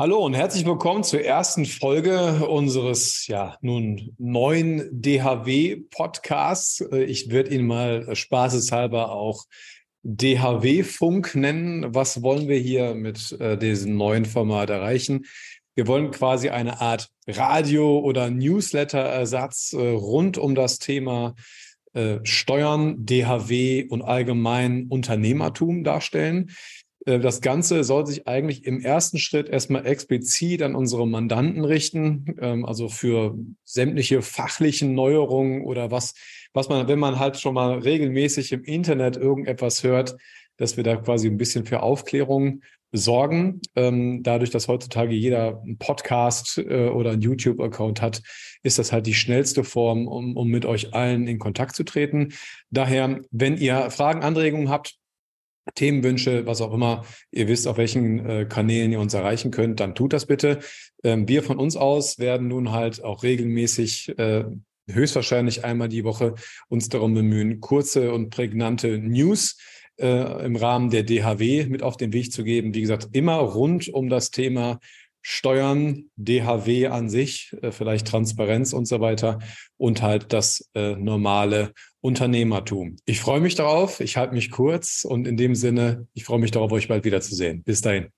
[0.00, 6.80] Hallo und herzlich willkommen zur ersten Folge unseres ja nun neuen DHW-Podcasts.
[7.06, 9.44] Ich werde ihn mal spaßeshalber auch
[10.02, 11.94] DHW-Funk nennen.
[11.94, 15.26] Was wollen wir hier mit äh, diesem neuen Format erreichen?
[15.74, 21.34] Wir wollen quasi eine Art Radio- oder Newsletter-Ersatz äh, rund um das Thema
[21.92, 26.52] äh, Steuern, DHW und allgemein Unternehmertum darstellen.
[27.06, 32.36] Äh, das Ganze soll sich eigentlich im ersten Schritt erstmal explizit an unsere Mandanten richten,
[32.40, 36.14] ähm, also für sämtliche fachlichen Neuerungen oder was,
[36.52, 40.16] was man, wenn man halt schon mal regelmäßig im Internet irgendetwas hört,
[40.56, 43.60] dass wir da quasi ein bisschen für Aufklärung sorgen.
[43.76, 48.20] Ähm, dadurch, dass heutzutage jeder einen Podcast äh, oder einen YouTube-Account hat,
[48.62, 52.34] ist das halt die schnellste Form, um, um mit euch allen in Kontakt zu treten.
[52.70, 54.99] Daher, wenn ihr Fragen, Anregungen habt,
[55.74, 59.94] Themenwünsche, was auch immer, ihr wisst, auf welchen äh, Kanälen ihr uns erreichen könnt, dann
[59.94, 60.60] tut das bitte.
[61.02, 64.44] Ähm, wir von uns aus werden nun halt auch regelmäßig, äh,
[64.88, 66.34] höchstwahrscheinlich einmal die Woche,
[66.68, 69.56] uns darum bemühen, kurze und prägnante News
[70.00, 72.74] äh, im Rahmen der DHW mit auf den Weg zu geben.
[72.74, 74.80] Wie gesagt, immer rund um das Thema
[75.22, 79.38] Steuern, DHW an sich, äh, vielleicht Transparenz und so weiter
[79.76, 82.96] und halt das äh, normale Unternehmertum.
[83.04, 86.50] Ich freue mich darauf, ich halte mich kurz und in dem Sinne, ich freue mich
[86.50, 87.62] darauf, euch bald wiederzusehen.
[87.62, 88.08] Bis dahin.